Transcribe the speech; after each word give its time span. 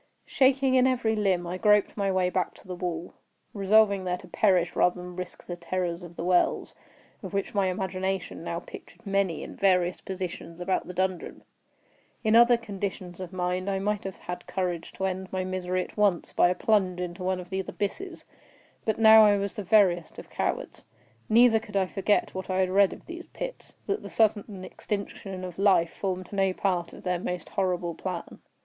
Shaking 0.25 0.73
in 0.73 0.87
every 0.87 1.15
limb, 1.15 1.45
I 1.45 1.59
groped 1.59 1.95
my 1.95 2.11
way 2.11 2.31
back 2.31 2.55
to 2.55 2.67
the 2.67 2.73
wall—resolving 2.73 4.03
there 4.03 4.17
to 4.17 4.27
perish 4.27 4.75
rather 4.75 4.99
than 4.99 5.15
risk 5.15 5.43
the 5.45 5.55
terrors 5.55 6.01
of 6.01 6.15
the 6.15 6.23
wells, 6.23 6.73
of 7.21 7.35
which 7.35 7.53
my 7.53 7.67
imagination 7.67 8.43
now 8.43 8.59
pictured 8.61 9.05
many 9.05 9.43
in 9.43 9.55
various 9.55 10.01
positions 10.01 10.59
about 10.59 10.87
the 10.87 10.93
dungeon. 10.95 11.43
In 12.23 12.35
other 12.35 12.57
conditions 12.57 13.19
of 13.19 13.31
mind 13.31 13.69
I 13.69 13.77
might 13.77 14.03
have 14.03 14.15
had 14.15 14.47
courage 14.47 14.91
to 14.93 15.05
end 15.05 15.31
my 15.31 15.43
misery 15.43 15.83
at 15.83 15.95
once 15.95 16.33
by 16.33 16.49
a 16.49 16.55
plunge 16.55 16.99
into 16.99 17.23
one 17.23 17.39
of 17.39 17.51
these 17.51 17.69
abysses; 17.69 18.25
but 18.85 18.97
now 18.97 19.23
I 19.23 19.37
was 19.37 19.55
the 19.55 19.63
veriest 19.63 20.17
of 20.17 20.31
cowards. 20.31 20.83
Neither 21.29 21.59
could 21.59 21.77
I 21.77 21.85
forget 21.85 22.33
what 22.33 22.49
I 22.49 22.57
had 22.57 22.71
read 22.71 22.91
of 22.91 23.05
these 23.05 23.27
pits—that 23.27 24.01
the 24.01 24.09
sudden 24.09 24.65
extinction 24.65 25.43
of 25.43 25.59
life 25.59 25.93
formed 25.95 26.33
no 26.33 26.53
part 26.53 26.91
of 26.91 27.03
their 27.03 27.19
most 27.19 27.49
horrible 27.49 27.93
plan. 27.93 28.39